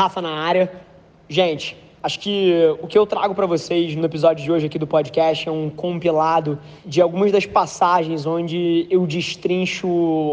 [0.00, 0.72] Rafa na área.
[1.28, 4.86] Gente, acho que o que eu trago para vocês no episódio de hoje aqui do
[4.86, 9.86] podcast é um compilado de algumas das passagens onde eu destrincho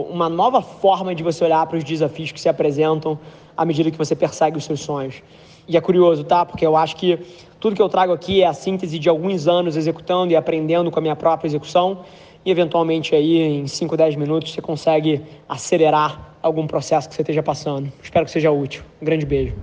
[0.10, 3.20] uma nova forma de você olhar para os desafios que se apresentam
[3.58, 5.22] à medida que você persegue os seus sonhos.
[5.68, 6.46] E é curioso, tá?
[6.46, 7.20] Porque eu acho que
[7.60, 11.00] tudo que eu trago aqui é a síntese de alguns anos executando e aprendendo com
[11.00, 12.06] a minha própria execução
[12.46, 17.44] e eventualmente aí em 5, 10 minutos você consegue acelerar algum processo que você esteja
[17.44, 17.92] passando.
[18.02, 18.84] Espero que seja útil.
[19.02, 19.56] Um grande beijo.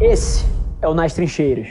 [0.00, 0.44] Esse
[0.82, 1.68] é o Nas Trincheiras.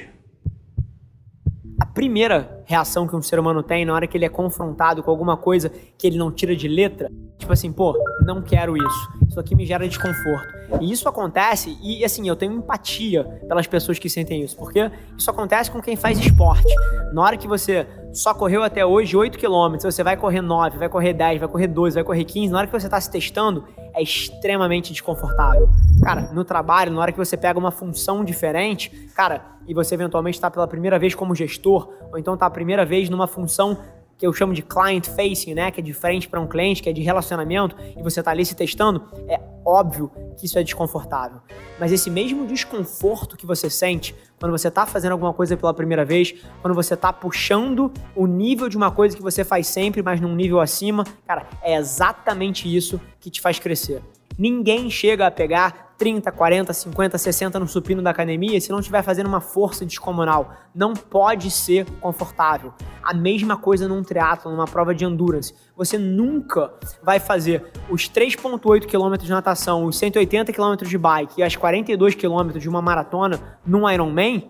[1.79, 5.11] A primeira reação que um ser humano tem na hora que ele é confrontado com
[5.11, 9.09] alguma coisa que ele não tira de letra, tipo assim, pô, não quero isso.
[9.27, 10.47] Isso aqui me gera desconforto.
[10.81, 15.29] E isso acontece, e assim, eu tenho empatia pelas pessoas que sentem isso, porque isso
[15.29, 16.73] acontece com quem faz esporte.
[17.13, 20.87] Na hora que você só correu até hoje 8 km, você vai correr 9, vai
[20.87, 23.65] correr 10, vai correr 12, vai correr 15, na hora que você está se testando,
[23.93, 25.69] é extremamente desconfortável.
[26.01, 30.37] Cara, no trabalho, na hora que você pega uma função diferente, cara, e você eventualmente
[30.37, 33.77] está pela primeira vez como gestor, ou então está a primeira vez numa função
[34.17, 36.89] que eu chamo de client facing, né, que é de frente para um cliente, que
[36.89, 41.41] é de relacionamento, e você está ali se testando, é óbvio que isso é desconfortável.
[41.79, 46.05] Mas esse mesmo desconforto que você sente quando você está fazendo alguma coisa pela primeira
[46.05, 50.21] vez, quando você está puxando o nível de uma coisa que você faz sempre, mas
[50.21, 54.01] num nível acima, cara, é exatamente isso que te faz crescer.
[54.37, 59.01] Ninguém chega a pegar 30, 40, 50, 60 no supino da academia se não estiver
[59.01, 60.53] fazendo uma força descomunal.
[60.73, 62.73] Não pode ser confortável.
[63.01, 65.53] A mesma coisa num triatlo, numa prova de endurance.
[65.75, 71.43] Você nunca vai fazer os 3.8 km de natação, os 180 km de bike e
[71.43, 74.49] as 42 km de uma maratona num Ironman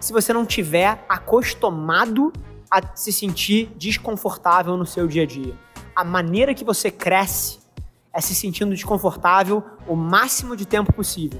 [0.00, 2.32] se você não tiver acostumado
[2.70, 5.54] a se sentir desconfortável no seu dia a dia.
[5.94, 7.65] A maneira que você cresce
[8.16, 11.38] é se sentindo desconfortável o máximo de tempo possível.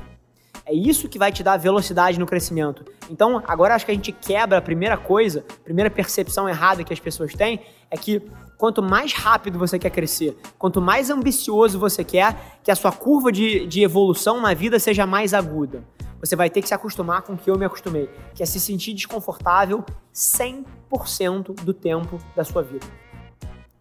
[0.66, 2.84] É isso que vai te dar velocidade no crescimento.
[3.08, 6.92] Então, agora acho que a gente quebra a primeira coisa, a primeira percepção errada que
[6.92, 7.60] as pessoas têm
[7.90, 8.20] é que
[8.58, 13.32] quanto mais rápido você quer crescer, quanto mais ambicioso você quer que a sua curva
[13.32, 15.82] de, de evolução na vida seja mais aguda.
[16.20, 18.60] Você vai ter que se acostumar com o que eu me acostumei, que é se
[18.60, 19.82] sentir desconfortável
[20.14, 22.86] 100% do tempo da sua vida.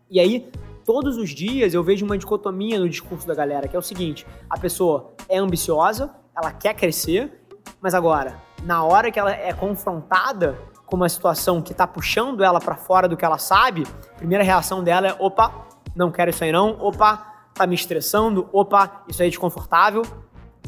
[0.10, 0.50] E aí,
[0.86, 4.26] todos os dias eu vejo uma dicotomia no discurso da galera, que é o seguinte:
[4.50, 7.42] a pessoa é ambiciosa, ela quer crescer,
[7.82, 12.60] mas agora, na hora que ela é confrontada com uma situação que está puxando ela
[12.60, 16.44] para fora do que ela sabe, a primeira reação dela é: opa, não quero isso
[16.44, 20.04] aí não, opa, tá me estressando, opa, isso aí é desconfortável.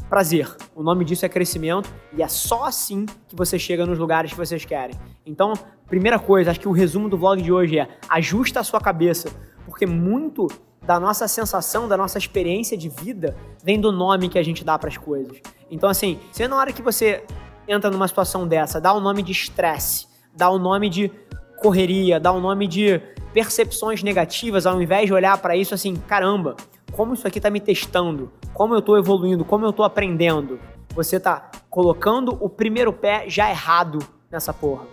[0.08, 0.56] Prazer.
[0.74, 4.38] O nome disso é crescimento e é só assim que você chega nos lugares que
[4.38, 4.98] vocês querem.
[5.26, 5.52] Então,
[5.86, 9.28] primeira coisa, acho que o resumo do vlog de hoje é: ajusta a sua cabeça
[9.68, 10.48] porque muito
[10.82, 14.78] da nossa sensação, da nossa experiência de vida, vem do nome que a gente dá
[14.78, 15.38] para as coisas.
[15.70, 17.24] Então, assim, se na hora que você
[17.68, 21.12] entra numa situação dessa, dá o um nome de estresse, dá o um nome de
[21.60, 22.98] correria, dá o um nome de
[23.34, 26.56] percepções negativas, ao invés de olhar para isso assim, caramba,
[26.92, 30.58] como isso aqui tá me testando, como eu tô evoluindo, como eu tô aprendendo.
[30.94, 33.98] Você tá colocando o primeiro pé já errado
[34.30, 34.86] nessa porra.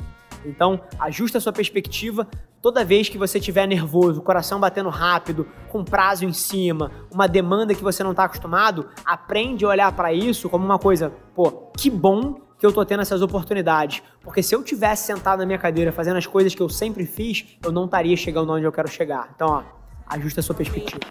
[0.46, 2.28] Então, ajusta a sua perspectiva
[2.66, 7.76] toda vez que você estiver nervoso, coração batendo rápido, com prazo em cima, uma demanda
[7.76, 11.92] que você não está acostumado, aprende a olhar para isso como uma coisa, pô, que
[11.92, 14.02] bom que eu tô tendo essas oportunidades.
[14.20, 17.46] Porque se eu tivesse sentado na minha cadeira fazendo as coisas que eu sempre fiz,
[17.64, 19.30] eu não estaria chegando onde eu quero chegar.
[19.36, 19.64] Então, ó,
[20.08, 21.02] ajusta a sua perspectiva.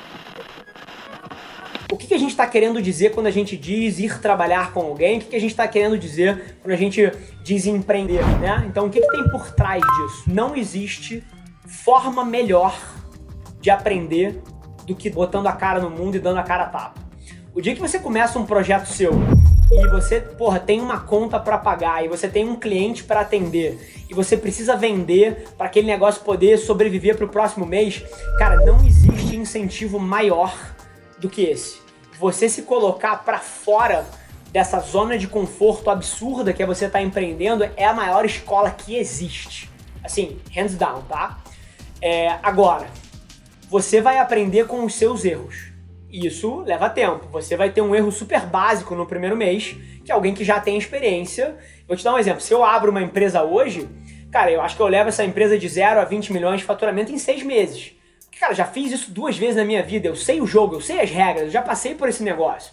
[1.93, 5.19] O que, a gente está querendo dizer quando a gente diz ir trabalhar com alguém?
[5.19, 7.13] O que, que a gente está querendo dizer quando a gente
[7.45, 8.65] diz empreender, né?
[8.67, 10.25] Então, o que, que tem por trás disso?
[10.27, 11.23] Não existe
[11.67, 12.79] forma melhor
[13.61, 14.43] de aprender
[14.87, 17.01] do que botando a cara no mundo e dando a cara a tapa.
[17.55, 19.13] O dia que você começa um projeto seu
[19.73, 24.05] e você, porra, tem uma conta para pagar e você tem um cliente para atender
[24.09, 28.05] e você precisa vender para aquele negócio poder sobreviver para o próximo mês,
[28.39, 30.55] cara, não existe incentivo maior
[31.19, 31.79] do que esse.
[32.19, 34.07] Você se colocar para fora
[34.53, 38.71] dessa zona de conforto absurda que é você estar tá empreendendo é a maior escola
[38.71, 39.71] que existe.
[40.03, 41.39] Assim, hands down, tá?
[42.07, 42.87] É, agora,
[43.67, 45.73] você vai aprender com os seus erros.
[46.11, 47.27] Isso leva tempo.
[47.33, 49.75] Você vai ter um erro super básico no primeiro mês,
[50.05, 51.57] que é alguém que já tem experiência.
[51.89, 52.43] Vou te dar um exemplo.
[52.43, 53.89] Se eu abro uma empresa hoje,
[54.31, 57.11] cara, eu acho que eu levo essa empresa de 0 a 20 milhões de faturamento
[57.11, 57.95] em seis meses.
[58.39, 60.07] Cara, já fiz isso duas vezes na minha vida.
[60.07, 62.71] Eu sei o jogo, eu sei as regras, eu já passei por esse negócio.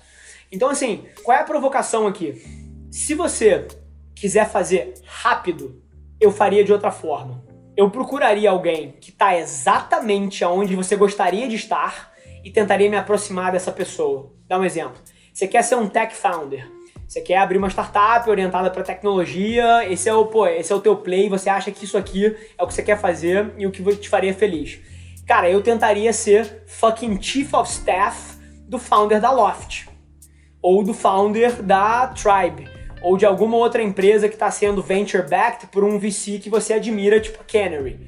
[0.52, 2.44] Então, assim, qual é a provocação aqui?
[2.92, 3.66] Se você
[4.14, 5.82] quiser fazer rápido,
[6.20, 7.50] eu faria de outra forma.
[7.76, 12.12] Eu procuraria alguém que está exatamente aonde você gostaria de estar
[12.44, 14.32] e tentaria me aproximar dessa pessoa.
[14.48, 14.98] Dá um exemplo.
[15.34, 16.70] Você quer ser um tech founder.
[17.08, 20.80] Você quer abrir uma startup orientada para tecnologia, esse é o, pô, esse é o
[20.80, 22.26] teu play, você acha que isso aqui
[22.58, 24.80] é o que você quer fazer e o que te faria feliz.
[25.28, 29.88] Cara, eu tentaria ser fucking chief of staff do founder da Loft
[30.62, 35.68] ou do founder da Tribe ou de alguma outra empresa que está sendo venture backed
[35.68, 38.00] por um VC que você admira, tipo Canary.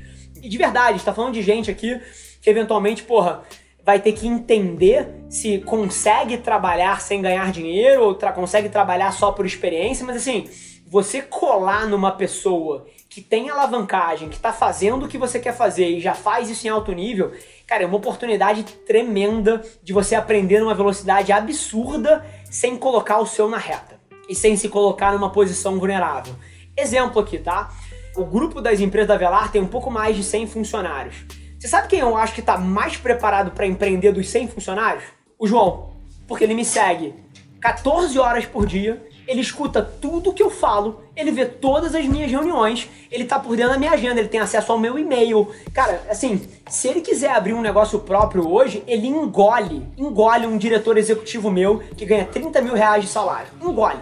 [0.41, 1.99] E de verdade, está falando de gente aqui
[2.41, 3.43] que eventualmente, porra,
[3.83, 9.31] vai ter que entender se consegue trabalhar sem ganhar dinheiro ou tra consegue trabalhar só
[9.31, 10.49] por experiência, mas assim,
[10.85, 15.87] você colar numa pessoa que tem alavancagem, que está fazendo o que você quer fazer
[15.87, 17.31] e já faz isso em alto nível,
[17.65, 23.49] cara, é uma oportunidade tremenda de você aprender numa velocidade absurda sem colocar o seu
[23.49, 23.92] na reta
[24.27, 26.35] e sem se colocar numa posição vulnerável.
[26.77, 27.69] Exemplo aqui, tá?
[28.15, 31.25] O grupo das empresas da Velar tem um pouco mais de 100 funcionários.
[31.59, 35.03] Você sabe quem eu acho que está mais preparado para empreender dos 100 funcionários?
[35.39, 35.93] O João.
[36.27, 37.15] Porque ele me segue
[37.61, 42.29] 14 horas por dia, ele escuta tudo que eu falo, ele vê todas as minhas
[42.29, 45.49] reuniões, ele tá por dentro da minha agenda, ele tem acesso ao meu e-mail.
[45.73, 50.97] Cara, assim, se ele quiser abrir um negócio próprio hoje, ele engole, engole um diretor
[50.97, 53.47] executivo meu que ganha 30 mil reais de salário.
[53.61, 53.99] Engole.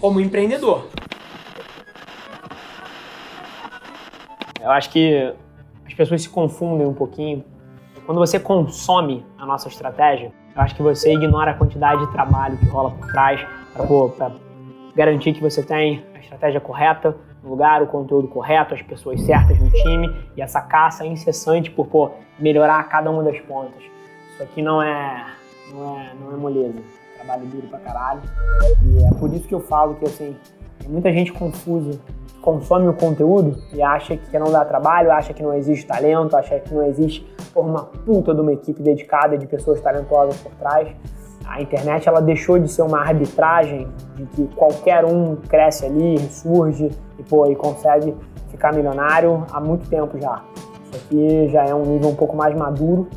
[0.00, 0.86] Como empreendedor.
[4.60, 5.32] Eu acho que
[5.86, 7.44] as pessoas se confundem um pouquinho.
[8.04, 12.58] Quando você consome a nossa estratégia, eu acho que você ignora a quantidade de trabalho
[12.58, 13.40] que rola por trás
[13.74, 14.32] para
[14.94, 19.58] garantir que você tem a estratégia correta no lugar, o conteúdo correto, as pessoas certas
[19.58, 23.82] no time e essa caça incessante por pô, melhorar cada uma das pontas.
[24.34, 25.26] Isso aqui não é,
[25.72, 26.78] não é, não é moleza.
[27.16, 28.22] Trabalho duro pra caralho.
[28.84, 30.36] E é por isso que eu falo que assim,
[30.88, 31.98] muita gente confusa
[32.40, 36.58] consome o conteúdo e acha que não dá trabalho, acha que não existe talento, acha
[36.58, 40.88] que não existe uma puta de uma equipe dedicada de pessoas talentosas por trás.
[41.50, 46.90] A internet ela deixou de ser uma arbitragem de que qualquer um cresce ali, surge
[47.18, 48.16] e, pô, e consegue
[48.48, 50.42] ficar milionário há muito tempo já.
[50.84, 53.08] Isso aqui já é um nível um pouco mais maduro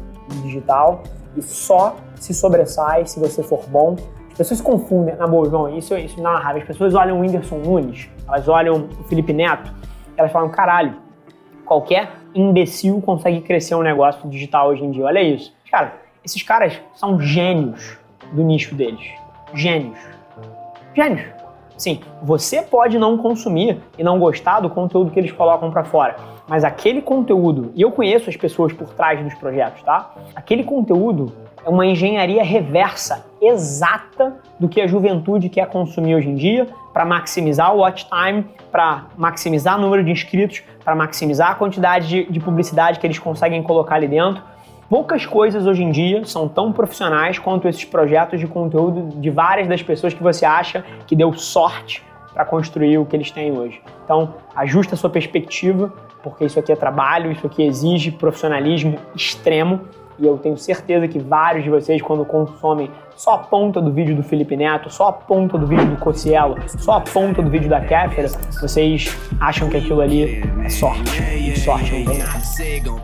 [0.42, 1.04] digital
[1.38, 3.96] e só se sobressai se você for bom
[4.34, 6.58] as pessoas se confundem, na boa, João, isso, isso uma raiva.
[6.58, 9.72] As pessoas olham o Whindersson Nunes, elas olham o Felipe Neto,
[10.18, 10.96] elas falam, caralho,
[11.64, 15.06] qualquer imbecil consegue crescer um negócio digital hoje em dia.
[15.06, 15.54] Olha isso.
[15.70, 15.94] Cara,
[16.26, 18.00] esses caras são gênios
[18.34, 19.06] do nicho deles.
[19.54, 19.98] Gênios.
[20.94, 21.26] Gênios.
[21.78, 26.16] Sim, você pode não consumir e não gostar do conteúdo que eles colocam para fora,
[26.48, 30.14] mas aquele conteúdo, e eu conheço as pessoas por trás dos projetos, tá?
[30.36, 31.34] Aquele conteúdo
[31.66, 37.06] é uma engenharia reversa exata do que a juventude quer consumir hoje em dia para
[37.06, 42.32] maximizar o watch time, para maximizar o número de inscritos, para maximizar a quantidade de,
[42.32, 44.44] de publicidade que eles conseguem colocar ali dentro.
[44.94, 49.68] Poucas coisas hoje em dia são tão profissionais quanto esses projetos de conteúdo de várias
[49.68, 53.82] das pessoas que você acha que deu sorte para construir o que eles têm hoje.
[54.06, 55.92] Então, ajusta a sua perspectiva,
[56.22, 59.82] porque isso aqui é trabalho, isso aqui exige profissionalismo extremo
[60.20, 64.16] e eu tenho certeza que vários de vocês, quando consomem só a ponta do vídeo
[64.16, 67.68] do Felipe Neto, só a ponta do vídeo do Cocielo, só a ponta do vídeo
[67.68, 68.28] da Kéfera,
[68.62, 71.20] vocês acham que aquilo ali é sorte.
[71.34, 73.04] E sorte não tem nada.